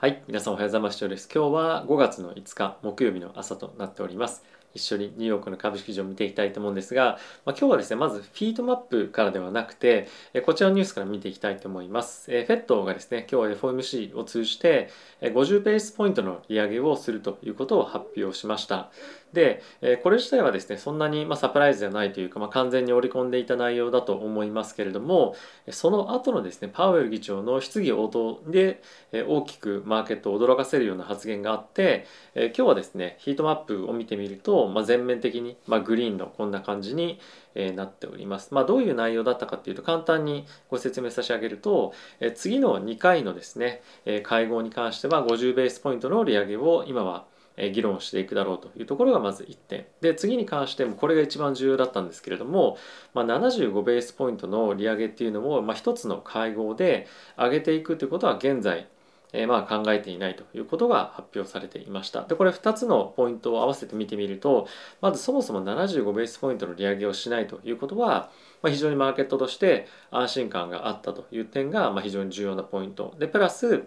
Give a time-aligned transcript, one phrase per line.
[0.00, 1.08] はい、皆さんおはようございます。
[1.10, 1.28] です。
[1.30, 4.42] 今日は5月の5日木曜日の朝となっております。
[4.72, 10.08] 一緒にニューヨークの株式市場を見ていきたいと思うんですが、まあ、今日はですねまずフィートマップからではなくて
[10.46, 12.32] こちらのニュースから見ていきたいと思います。
[12.34, 14.88] えフェットがですね今日は FOMC を通じて
[15.20, 18.90] 50ベースポイントの利上げをするということを発表しました。
[19.32, 25.34] でえこれ自体はですねそんなにまサプライズではないというか、まあ、完全に織り込んでいた内容だと思いますけれども
[25.70, 37.18] その後のですねパウエル議長の質疑応答でえ大きくマーケットを驚かせるような発言があってえ今日はですねヒートマップを見てみるとまあ、全面的に、まあ、グリーンのこんな感じに、
[37.54, 38.54] えなっております。
[38.54, 47.24] ま、どういう内容だったかっていうと簡単にご説明差し上げると、え次の2回のですね、え会合に関しては50ベースポイントの利上げを今は
[47.68, 52.78] 議論していくだろうというところがまず1点で次に関してもこれが一番重要だったんですけれども、
[53.12, 57.06] まあ、75ベースポイントの利上げっていうのも、まあ、一つの会合で
[57.36, 58.88] 上げていくということは現在
[59.32, 62.22] え、まあ考えていないということが発表されていました。
[62.22, 64.66] でこれ2つのポイントを合わせて見てみると
[65.00, 68.30] まずそもそも75ベースポイントの利上げをしないということは、
[68.62, 73.86] まあ、非常にマーケットとして安心感があったという点が、まあ、非常に重要なポイントでプラス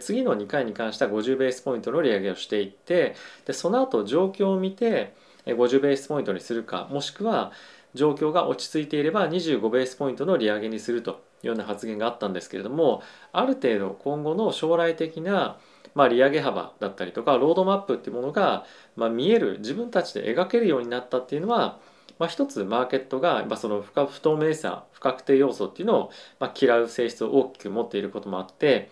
[0.00, 7.52] 次の2回に関しては50ベースポイントの利上げをしていってでその後状況を見て50ベースポイントにするかもしくは
[7.94, 15.58] 状況が落ち着いていれば25ベースポイントの利上げにするというような発言があったんですけれどもある程度今後の将来的な
[15.96, 21.80] まあ、利上げ幅だったりとかロードマップっていうものが、まあ、見える自分たちで描けるようになったっていうのは、
[22.18, 28.90] まあ、一つマーケットが、まあ、その不透明さ不確定要素っていうのを、まあ、嫌う性質を大きく持っていることもあって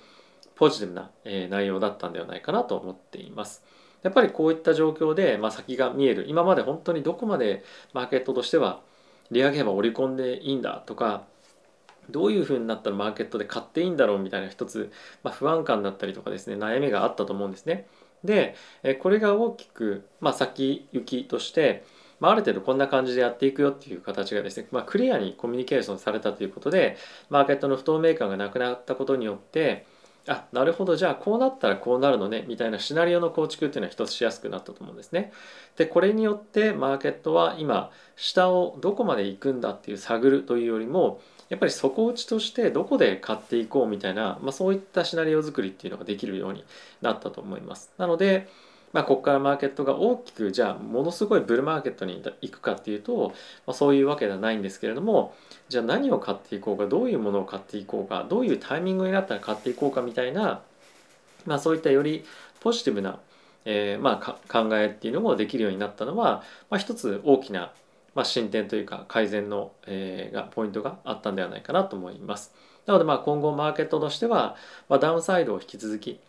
[0.56, 3.64] ポジティブな、え、内容だったんではないかなと思っています。
[4.02, 8.82] やっぱりこういった状況で、まあ、先が見える今まで本当にどこまでマーケットとしては
[9.30, 11.24] 利上げ幅を織り込んでいいんだとか
[12.10, 17.86] どういうふうになったらマーケットで買っていいんだろうみたいな一つ、まあ、不安感だったりとかですね悩みがあったと思うんですね。
[18.22, 18.54] で
[19.00, 21.84] これが大きく、まあ、先行きとして、
[22.20, 26.96] まあ、ある程度こんな感じでやっていくよっていう形がですね、まあ、クリアにコミュニケーションされたということで
[27.30, 29.86] マーケットの不透明感がなくなったことによって
[30.26, 35.32] あなるほどじゃあこうなったらこうなるのねみたいなシナリオの構築っていうのは一つしやすくなったと思うんですね。
[35.76, 41.20] でこれによってマーケットは今下をどこまで行くんだっていう探るというよりも
[41.50, 46.64] やっぱり底打ちとしてどこで買っていこうみたいな、まあ、そういったシナリオ作りっていうのができるように
[47.02, 47.92] なったと思います。
[47.98, 48.48] なので、
[48.94, 53.34] まあ、ここからマーケットが大きくじゃあものすごいブルーマーケットに行くかっていうと、
[53.66, 55.34] まあ、そういうわけではないんですけれども
[55.68, 60.62] じゃあ何を買っていこうかどういうものを買っていこうかどういうタイミングになったら買っていこうかみたいな、
[61.44, 62.24] まあ、そういったより
[62.60, 63.18] ポジティブな、
[63.64, 67.72] えー、まあ、考えっていうのもできるようになったのは、まあ、一つ大きな
[68.14, 72.54] まあ、進展というか改善の、えー、がポイントがあったんではないかなと思います。
[72.86, 74.56] なのでまあ今後マーケットとしては、
[74.88, 76.20] ま、ダウンサイドを引き続き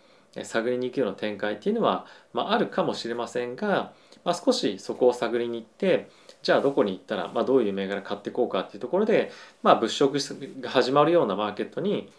[0.44, 6.10] 探りに行くような展開っていうのは、まあ、あるかもしれませんが、まあ、少しそこを探りに行って
[6.44, 9.32] じゃあどこに行ったら、まあ、どういう銘柄買っていこうかっていうところで、
[9.64, 10.20] まあ、物色
[10.62, 12.12] が始まるようなマーケットに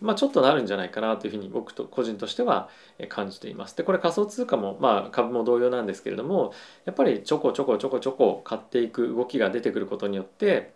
[0.00, 2.68] まあ、ちょっとなるんじゃないかなというふうに僕と個人としては
[3.08, 3.76] 感じています。
[3.76, 6.52] でこれ仮想通貨も、まあ、株も同様なんですけれども
[6.84, 10.72] やっぱりちょこちょこちょこちょこ買っていく動きが出てくることによって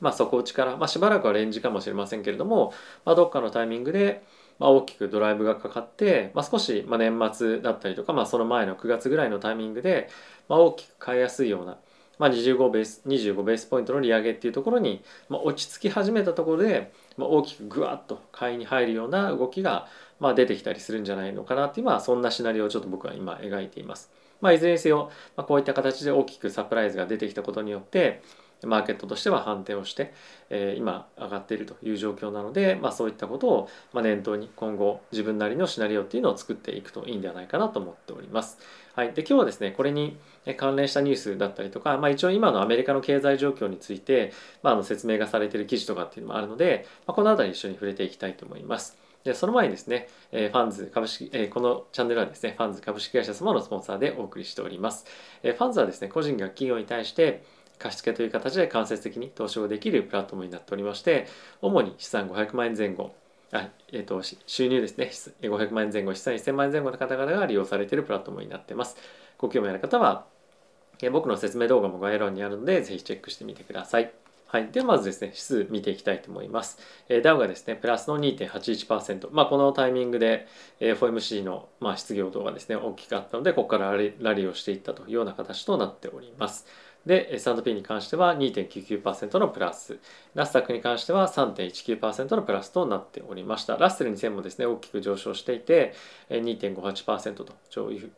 [0.00, 4.24] まあ、底打ちから、まあ、しばらくはレンジかもしれませんけれども、まあ、どっかのタイミングで、
[4.62, 10.08] まあ、大きくドライブがかかって、まあ、少し、ま、年末だったりとか、まあ、その前の9月ぐらいのタイミングで、
[10.48, 11.78] ま、大きく買いやすいような、
[12.20, 19.88] ま、25, ベース25ベースポイントの利上げっていうところに、ま、落ち着き始めたところで、ま、大きくぐわっと買いに入るような動きが、
[20.20, 24.12] ま、出てきたりするんじゃないのかなっていう、まあ、そんなシナリオをちょっと僕は今描いています。
[24.40, 28.22] まあ、いずれにせよ、まあ、こういった形で大きくサプライズが出てきたことによって
[28.66, 30.12] マーケットとしては反転をして、
[30.50, 38.58] えー、今上がっているという状況なので、まあ、そういったことを、まあ、念頭に今後自分なりのシナリオっていうのを作っていくといいんではないかなと思っております。
[38.94, 40.18] はい、で今日はですねこれに
[40.56, 48.98] 関連したニュースだったりとか、まあ、一応今のアメリカの経済状況について、まあ、の説明がされている記事とかっていうのもあるので、まあ、この辺り一緒に触れていきたいと思います。
[49.24, 55.06] でその前にですね、えファンズ株式、えこのチャンネルはですね、ファンズ株式会社様のスポンサーでお送りしております。
[55.44, 57.44] えファンズはですね、個人が企業に対して
[57.82, 61.26] 貸付という形で間接的に投資をできるプラットフォームになっておりまして、
[61.60, 63.14] 主に資産500万円前後、
[63.50, 65.10] あえーと、収入ですね、
[65.42, 68.96] 500万円前後、資産1000万円前後の方々が利用されているプラットフォームになっています。
[69.36, 70.26] ご興味ある方は、
[71.02, 74.12] え僕の説明動画も概要欄にあるので、ぜひチェックしてみてください。
[74.52, 74.68] はい。
[74.70, 76.78] ではまずですね、指数見ていきたいと思います。
[77.08, 79.28] えー、ダウがですね、プラスの2.81%。
[79.32, 80.46] まあ、このタイミングで、
[80.78, 86.66] えー、FOMC の、まあ、失業動がですね、大きかったので、ここからラリーをしていったというような形となっております。
[87.06, 89.98] で S&P に関しては2.99%のプラス。
[90.34, 93.76] ナスダックに関しては3.19%のプラスとなっておりました。
[93.76, 95.94] ラッセル2000もですね大きく上昇していて
[96.30, 97.46] 2.58%と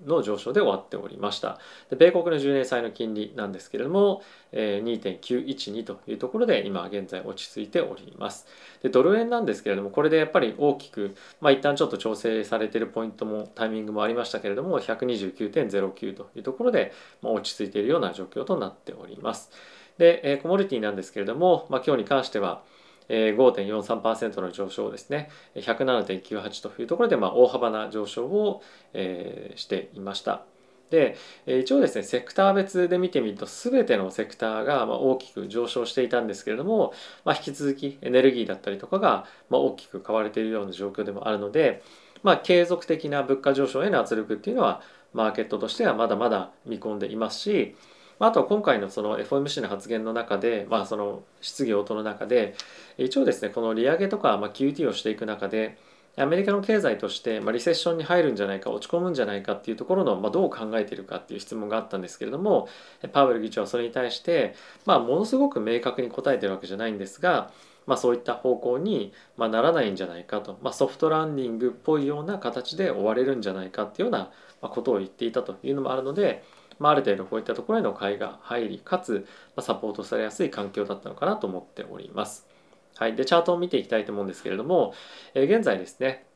[0.07, 1.59] の上昇で終わっておりました。
[1.91, 4.23] で米国の10年債の金利なんですけれども
[4.55, 8.47] 2.912というところで今現在落ち着いております
[8.83, 19.51] でドル円なんですけれどもこれでやっぱり大きくまあ一旦ちょっと調整されているポイントもタイミングもありましたけれども129.09というところでまあ落ち着いているような状況となっております。
[19.99, 22.63] で、コモディティなんですけれども、まあ、今日に関しては
[23.09, 28.63] 5.43%の上昇ですね107.98というところでまあ大幅な上昇を
[28.95, 30.54] していました。
[30.91, 31.17] で
[31.47, 36.93] 一応ですねセクター別で見てみると全てのセクターが大きく上昇していたんですけれども、
[37.25, 41.83] まあ、引き続きエネルギーだったりとかが大きく買われているような状況でもあるので、
[42.23, 44.83] まあ、継続的な物価上昇への圧力っていうのは
[45.13, 47.77] マーケットとしてはまだまだ見込んでいますし
[48.19, 52.55] あと今回のその FOMC の発言の中で、まあ、その質疑応答の中で
[52.97, 55.77] 一応ですねこの利上げとか、QT をしていく中で
[56.17, 62.69] アメリカの経済として、まあ、リセッションに入るんじゃないか落ち込むんじゃないかっていうところの、まあ、どう考えているかっていう質問があったんですけれども
[63.13, 64.55] パウエル議長はそれに対して、
[64.87, 67.51] まあ、ものすごく明確に答えてるわけじゃないんですが、
[67.87, 74.19] まあ、そういった方向に、まあ、ならないんじゃないかと、まあ、ソフトランディングっぽいような形で終われるんじゃないかっていうよう
[74.61, 76.45] なことを言っていたというのもあるので、
[76.79, 79.27] まあ、ある程度こういったところへの買いが入りかつ
[79.57, 82.54] まサポートされやすい環境だったのかなと思っております。
[82.97, 84.95] はい、でチャートを見ていきたいと思うんですけれども、
[85.35, 86.27] えー、現在ですね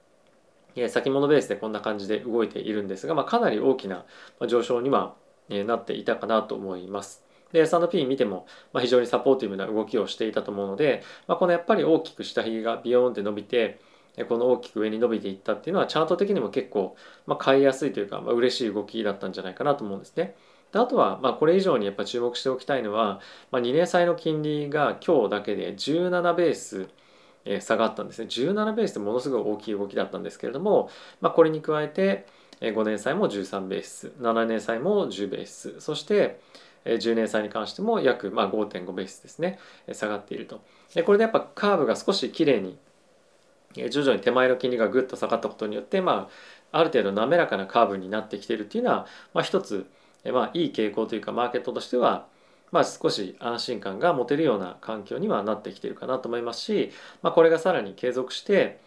[0.89, 4.05] 先物ベースでこんな感じで動いているんですが、まあ、かなり大きな
[4.47, 5.17] 上昇には
[5.49, 7.25] なっていたかなと思います。
[7.53, 13.81] で S&P 見ても、まあ、非常にサポーティブな動きをしていたと思うので、まあ、このやっぱり大きく下髭がビヨーンって伸びて
[14.29, 16.97] この大きく上に伸びていったっていうのはチャート的にも結構、
[17.27, 20.37] まあ、買いやすいというか、まあ、嬉しい動きだったんじゃないかなと思うんですね。
[20.73, 23.21] であとは、まあ、これ以上にやっぱ注目しておきたいのは、
[23.51, 26.89] まあ、2年債の金利が今日だけで17ベース
[27.61, 28.27] 下がったんですね。
[28.29, 32.27] 17ベースってものすごい大きい動きだったんですけれども、まあ、これに加えて
[32.61, 36.41] 5年債も13ベース7年債も10ベースそして
[36.85, 39.59] 10年債に関しても約まあ5.5ベースですね
[39.93, 40.61] 下がっていると。
[40.95, 42.79] でこれでやっぱカーブが少しきれいに
[43.75, 46.29] 徐々に手前の金利がぐっと下がったことによって、ま
[46.73, 49.87] あ、ある程度滑らかなカーブになってきているっていうのは、まあ、一つ、
[50.25, 52.27] まあ、いい傾向というかマーケットとしては、
[52.71, 56.91] まあ、少し安心感が持てるような環境にはなってきているかなと思いますし、
[57.23, 58.81] まあ、これがさらに継続して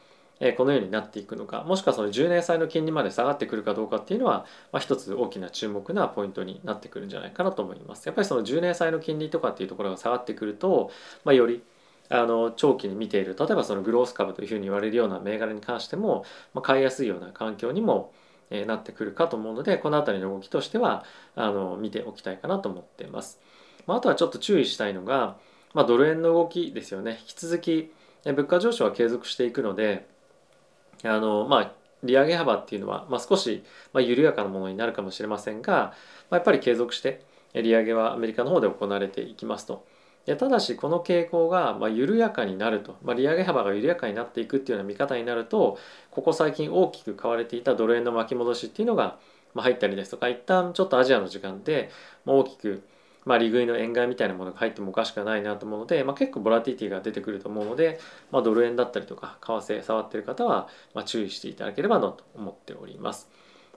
[0.58, 8.08] このようになっていくのかもしくはその10年債の金利まで下がってくるかどうかっていうのは、まあ、一つ大きな注目なポイントになってくるんじゃないかなと思います。
[8.08, 10.90] やっぱりその10年債の金利とかっていうところが下がってくると、
[11.24, 11.62] まあ、より
[12.10, 18.12] あの長期に見ている例えばそのグロース株というふうに言われるような銘柄に関しても、まあ、買いやすいような環境にも
[18.52, 21.04] えなってくるかと思うのでこの辺りの動きとしては
[21.36, 23.40] あの見ておきたいかなと思っています。
[23.88, 25.38] まあ、あとはちょっと注意したいのが、
[25.74, 27.92] まあ、ドル円の動きですよね引き続き
[28.24, 30.06] 物価上昇は継続していくので
[31.04, 31.72] あのまあ
[32.04, 33.64] 利上げ幅っていうのは、まあ、少し、
[33.94, 35.92] ま、緩やかなものになるかもしれませんが、ま
[36.32, 39.86] あ、やっぱり継続して利上げはアメリカの方で行われていきますと。
[40.26, 45.80] ただしこの傾向がま緩やかになると、まあ、利上げ幅が緩やかになっていくっていうような見方になると
[46.12, 49.18] ここ最近大きく買われていたドル円の巻き戻しっていうのが
[49.54, 51.90] ま入ったりですとか一旦ちょっとアジアの時間で
[52.26, 52.84] 大きく
[53.26, 58.00] まあ、利食いの円買いみたいなものが入ってもおかしくないなと思うので、まあ、結構ボラティティが出てくると思うので、
[58.32, 63.30] まあ、ドル円だったりとか為替触ってる方はま注意していただければなと思っております。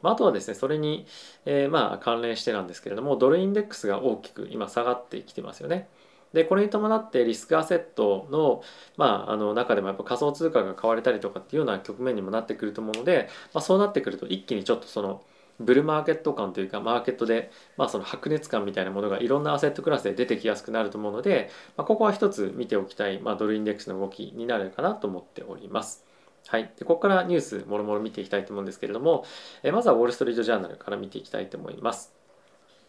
[0.03, 1.07] まあとはですねそれに、
[1.47, 5.89] えー、ま関連してなんですけれどもドルインデックスが大きく今下がってきてますよね。
[6.35, 8.63] でこれに伴ってリスクアセットの,、
[8.97, 15.23] まあ、あの中でもやっぱ仮想通貨が買われたりとかっていうような局面にもなってくると思うので、まあ、そうなってくると一気にちょっとその
[15.61, 26.05] ブルマーケット感というかマーケットで、まあ、その白熱感みたいなものがいろんなアセットクラスで出てきやすくなると思うので、まあ、ここは一つ見ておきたい、まあ、ドルインデックスの動きになるかなと思っております。
[26.49, 29.25] はい、でここからニュースもろもろ見ていきたいと思うんですけれども
[29.63, 32.13] えまずはウォール・ストリート・ジャーナルから見ていきたいと思います。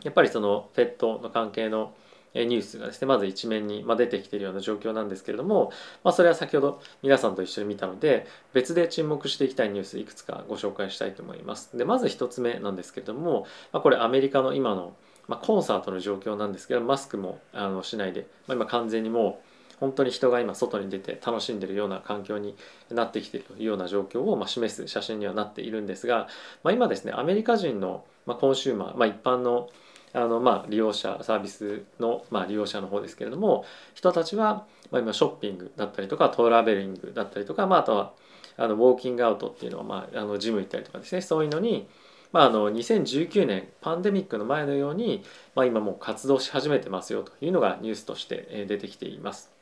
[0.03, 1.93] やっぱりその FED の関係の
[2.43, 5.71] ニュースがですねまず一面に出てきているような状況なんですけれども、
[6.03, 11.77] まあ、それは先ほど皆さんと一緒に見たので別で注目していきたいニュースいくつかご紹介したいと思います。
[11.77, 14.93] でまず1つ目なんですけれども、まあ、これアメリカの今の、
[15.27, 22.55] まコンサートの状況なんですけどマスクもあのしないで、まあ、今完全にもう本当に人が今外に出て楽しんでいるような環境に
[22.89, 26.27] なってきているというような状況をま示す写真にはなっているんですが、
[26.63, 29.69] まあ、今ですねアメリカ人のコンシューマー、まあ、一般の
[30.15, 38.13] あのまあ利用者サービスのまあ利用者の方ですけれども人たちはまあ今ショッピングだったりとかトラベリングだったりとかまああとは
[38.57, 41.87] あのウォーキングアウトっていうのはまああのジム行ったりとかですねそういうのに
[42.35, 45.23] まあ、あの2019年パンデミックの前のように、
[45.55, 49.54] まあ、今もう活動し始めてますよというのがニュースとして出てきています。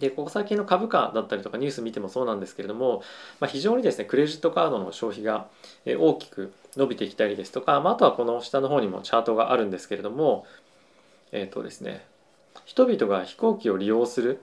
[0.00, 3.02] でここ最近の株価だったりとかニュース見てもそうなんですけれども、
[3.40, 5.46] まあ、非常にですねクレジットカードの消費が
[5.86, 10.46] 大きく伸びてきたりですとか、まあ、あとはこの下の方にもチャートがあるんですけれども
[11.32, 12.04] えっ、ー、とですね
[12.64, 14.40] 人々が飛行機を利用する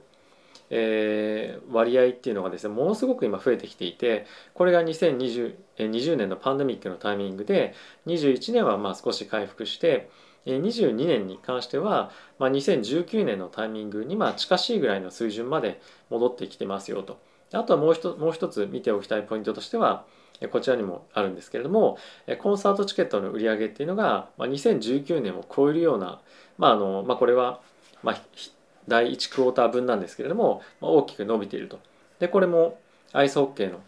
[0.73, 7.75] えー、割合っていうのがですねものすごく今増えてきていてこれが2020 20年のパンデミックのタイミングで
[8.07, 10.09] 21年はまあ少し回復して
[10.45, 15.79] 22年に関しては、まあ、2019年のタイミングにま近しいぐらいの水準まで
[16.09, 17.19] 戻ってきてますよと。
[17.53, 17.93] あとはもう
[18.33, 20.05] 一つ見ておきたいポイントとしては
[20.51, 21.97] こちらにもあるんですけれども
[22.39, 26.21] コンサートチケットの売り上げっていうのが2019年を超えるような、
[26.57, 27.59] まああのまあ、これは、
[28.03, 28.15] ま、
[28.87, 31.79] 第1クォーター分なんですけれども、ま、大きく伸びていると。
[32.19, 32.79] でこれも
[33.13, 33.81] アイスホッケーの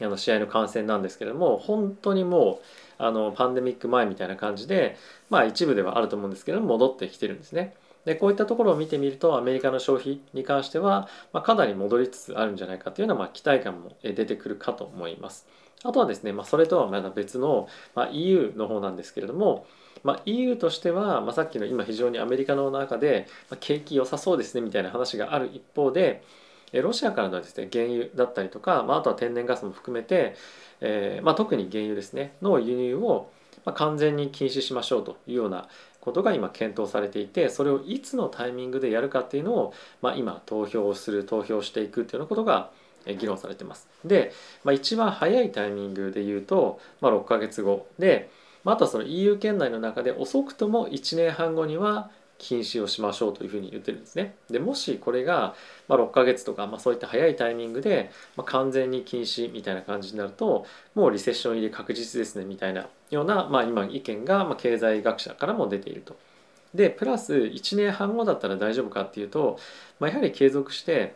[0.00, 2.64] あの試合の観戦なんですけれども本当にもう
[3.04, 4.96] あのパンデミック前みたいな感じで
[5.30, 7.74] まあ一部ではあると思うんですけど戻ってきてるんですね。
[8.04, 15.46] でこういったところを見てみるとアメリカの消費に関しては、まあ、かなり戻りつつあるんじゃないかというような、まあ、期待感も出てくるかと思います。
[15.84, 19.66] あとはですね、まあ、それとはまだ別の、まあ、EU の方なんですけれども、
[20.04, 26.22] まあ、EU としては、まあ、さっきの今非常にアメリカの中で、まあ、景気良さそうですねみたいな話がある一方で
[26.80, 30.34] ロシアからのですね原油だったりとか、まあ、あとは天然ガスも含めて、
[30.80, 33.30] えーまあ、特に原油ですねの輸入を、
[33.74, 35.68] 完全に禁止しましょうというような
[36.00, 42.70] ことが今検討されていてそれをいつのタイミングでやるかっていうのを、まあ、今投票をする投票していくっていうようなことが
[43.06, 43.88] 議論されてます。
[44.04, 44.32] で、
[44.64, 48.30] まあ、一番早いタイミングで言うと、まあ、6ヶ月後で、
[48.64, 52.10] まあ、あとはその EU 圏内の中で遅くとも1年半後には
[52.42, 54.34] 禁止をしましょうというふうに言ってるんですね。
[54.50, 55.54] でもしこれが
[55.86, 66.16] ま6ヶ月とか、まあ、そういった早いタイミングで、ま完全に禁止みたいな感じになるともうリセッション入り確実ですねみたいなような、まあ、今意見がま経済学者からも出ていると。
[66.74, 69.58] でプラス1年半後だったら大丈夫かっていうと、
[70.00, 71.14] まあ、やはり継続して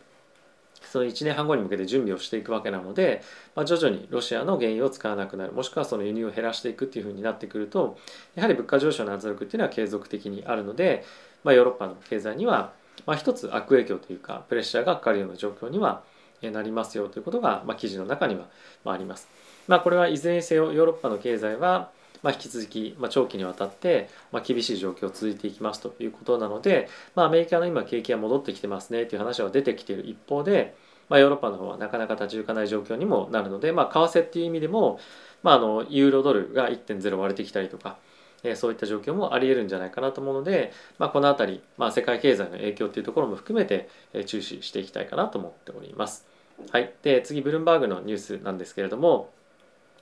[0.97, 3.21] その1年半後に向けて準備をしていくわけなので、
[3.55, 7.99] まあ、徐々にロシアの原油を使わなくなるもしくはその輸入を減らしていくっていうふうになってくると
[8.33, 11.05] やはり物価上昇の圧力っていうのは継続的にあるので、
[11.43, 12.73] まあ、ヨーロッパの経済には、
[13.05, 16.01] まあ、一つ悪影響というかプレッシャーがかかるような状況には
[16.41, 18.47] なりますよということが、まあ、記事の中には
[18.91, 19.27] あります。
[19.67, 21.91] まあ、これはいずれにせよヨーロッパの経済は
[22.23, 30.75] まあ、引き続き、まあ、長期にわたって、まあ、厳しい状況続いていきますということなので、まあ、アメリカの今景気が戻ってきてますねという話は出てきている一方で、
[31.09, 34.99] まあ、ヨーロッパの方はなかなか立ち行かない状況にもなるので、まあ、為替っていう意味でも、
[35.43, 37.97] まあ、あのユーロドルが1.0割れてきたりとか、
[38.43, 46.25] えー、そういった状況もありえるんじゃないかなと思うので、まあ、この辺り、まあ、世界経済の影響っていうところも含めて、えー、注視していきたいかなと思っております。
[46.71, 49.29] はい、で次ブルームバーグのニュースなんですけれども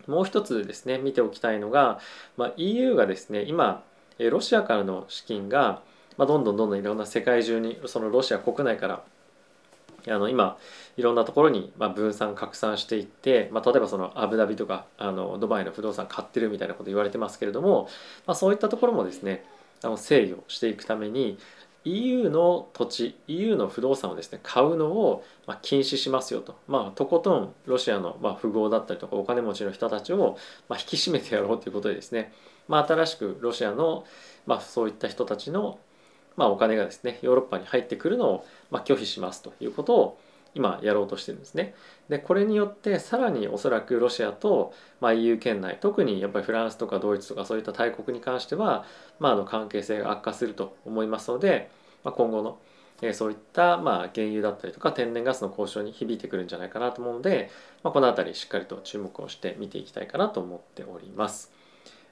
[0.08, 2.00] もう一つですね見ておきたいのが、
[2.38, 3.84] まあ、EU がですね今
[4.20, 5.82] ロシアからの資金が、
[6.18, 9.04] まあ、どんどんどんどんいろんな世界中にそのロシア国内から
[10.08, 10.58] あの今
[10.98, 17.90] いろんなところにま分散拡散していって、まあ、例えばそのアブダビとかあのドバイの不動産買ってるみたいなこと言われてますけれども、
[18.26, 19.44] まあ、そういったところもですね
[19.82, 21.38] あの制御していくために
[21.86, 32.34] EU の土地 EU の不動産をですね買うのをま禁止しますよと、まあ、とことんロシアのま富豪だったりとかお金持ちの人たちをま引き締めてやろうということでですね、
[32.68, 34.06] まあ、新しくロシアの
[34.48, 35.78] まそういった人たちの
[36.38, 40.20] まあ、お金がですねヨーロッパに入ってくるのをま拒否しますということを
[40.54, 41.76] 今やろうとしてるんですね。
[42.10, 48.86] でこれによってさらにおそらくロシアと、ま EU 圏内特にやっぱりフランスとかドイツとかそういった大国に関しては、
[49.20, 51.70] まあ、あの関係性が悪化すると思いますので、
[52.04, 52.58] ま、今後の
[53.02, 57.50] えそういったまあ原油だったりとか天然ガスの交渉に響いてくるんじゃないかなと思うので、
[57.84, 61.52] まあ、この辺りしっかりと注目をして見ていきたいかなと思っております。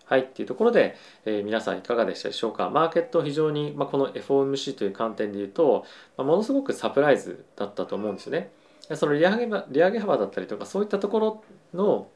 [0.06, 0.96] はいっていうところで、
[1.26, 2.70] えー、皆さんいかがでしたでしょうか？
[2.70, 5.86] マーケット非常に、まあ、この FOMC という観点で言うと、
[6.18, 8.52] まあ、ものすごくサプライズだったと思うんですよね。
[8.96, 11.44] その利上げ利上げ幅だったりとかそういったところ
[11.74, 12.10] の、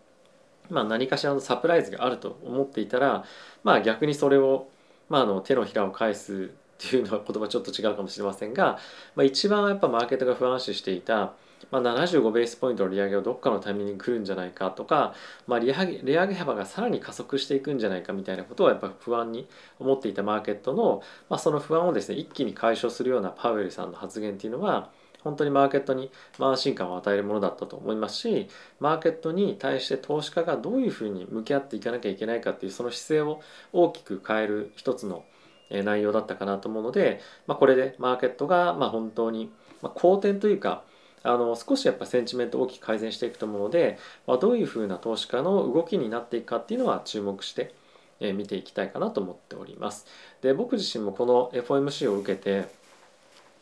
[0.69, 3.23] まあ、何かしらのサプライズがあると思っていたら、
[3.63, 4.67] まあ、逆にそれを、
[5.07, 6.51] まあ、あの手のひらを返す
[6.85, 8.77] っていうのは言葉ちょっと違うかもしれませんが、
[9.15, 11.33] まあ、一番やっぱマーケットが不安視していた
[11.71, 15.13] まあ、75ベースポイントの利上げをどっかのタイミングに来るんじゃないかとか、
[15.47, 19.47] まあ、利上げ利上げ幅がさらに加速していくんじゃないかみたいなことはやっぱ不安に
[19.79, 24.91] 思っていたマーケットの、まあ、その不安をですね一気に解消するようなパウエルさんの発言っていうのは
[25.23, 28.47] 本当にマーケットに安心感を与えるものだったと思いますし
[28.79, 33.41] マーケットに対して投資家がどういうふうに向き合っていかなきゃいけないかっていうその姿勢を
[33.73, 35.25] 大きく変える一つの
[35.69, 40.83] 内容だったかなと思うので、まあ、これでマーケットがまあ本当に好転というか
[41.27, 47.73] あの少しやっぱセンチメント大きく改善していくと思うので、まあ、どういうふうな投資家の動きになっていくかっていうのは注目して
[48.19, 50.05] え見ていきたいかなと思っております。
[50.41, 52.67] で僕自身もこの FOMC を受けて、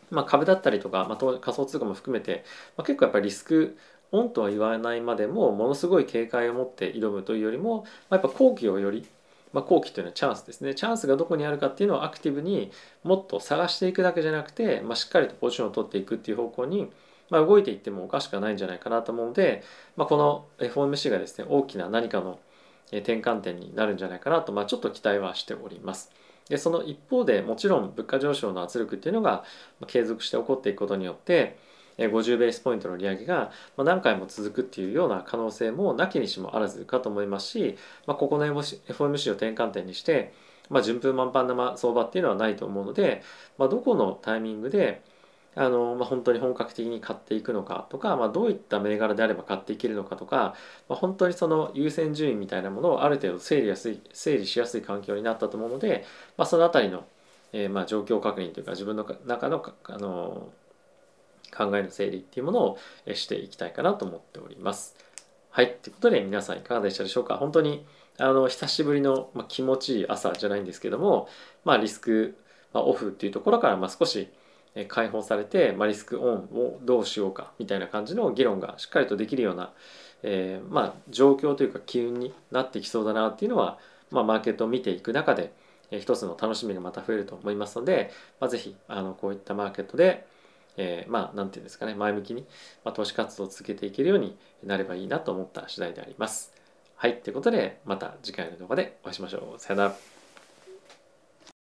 [0.10, 2.44] まあ、株だったりとか、まあ、仮想通貨も含めて、
[2.78, 3.78] まあ、結構やっぱりリスク
[4.12, 9.06] オンとは言わないまでもものすごい警戒を持って挑むというよりも、まあ、やっぱ後期をより、
[9.52, 12.72] まあ、後期というのはチャンスですねチャンスがどこにあるかっていうのをアクティブに
[13.04, 16.92] もっと探していくだけじゃなくて、まあ、しっかりとポジションを取っていくっていう方向に
[17.30, 19.64] まあ、動いていってもおかしくはないんじゃないかなと思うので、
[19.96, 22.40] まあ、この FOMC がですね大きな何かの
[22.92, 26.12] 転換点になるんじゃないかなと、まあ、ちょっと期待はしております。
[26.50, 29.44] でその一方でもちろん物価上昇の圧力っていうのが
[29.88, 31.58] 継続して起こっていくことによって
[31.98, 40.34] 50ベースポイントの利上げが何回も続くっていうような可能性もなきにしもあらずかと思いますし、まあ、ここの FOMC を転換点にして、
[40.70, 43.24] まあ、順風満帆な相場っていうのはないと思うので、
[43.58, 45.02] まあ、どこのタイミングで
[45.56, 50.56] あの、まあ、本当に本格的に買っていくのかとか、まあ、どういった銘柄であれば買っていけるのかとか、
[50.90, 56.06] まあ、本当にその優先順位みたいなものをある程度整理やすい整理しやすい環境になったと思うので、
[56.38, 57.06] まあ、その辺りの、
[57.54, 60.50] えー、まあ状況確認というか自分の中のあの
[61.56, 62.78] 考えの整理っていうものを
[63.14, 64.98] していきたいかなと思っております。
[65.52, 65.78] はい。
[65.82, 67.38] ということで皆さんいかがでしたでしょうか？
[67.38, 67.86] 本当に
[68.18, 71.30] あの久しぶりの、まあ、気持ちいい朝じゃないんですけども、
[71.64, 72.36] まあ、リスク、
[72.74, 74.28] まあ、オフっていうところから、まあ、少し
[74.84, 79.72] 解放されて、まあ、リスクオンをどうしようかみたいな感じの議論がしっかりとできるような、
[80.24, 83.80] えー、まあ、状況というか機運になってきそうだなっていうのは、
[84.12, 85.54] まあ、マーケットを見ていく中で、
[85.92, 90.28] えー、一つの楽しみがまた増えると思いますので、まあ、ぜひあのこういったマーケットで、
[90.78, 92.46] えー、まあ何て言うんですかね前向きに、
[92.84, 96.54] ま、投資活動を続けていけるようになればいいなと思った次第であります。
[96.98, 99.60] はいということでまた次回の動画でお会いしましょう。
[99.60, 100.15] さよなら。